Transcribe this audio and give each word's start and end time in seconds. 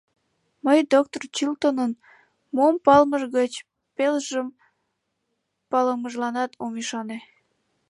—Мый 0.65 0.79
доктыр 0.93 1.21
Чилтонын 1.35 1.91
мом 2.55 2.75
палымыж 2.85 3.23
гыч 3.37 3.53
пелыжым 3.95 4.47
палымыжланат 5.71 6.51
ом 6.63 6.73
ӱшане. 6.81 7.17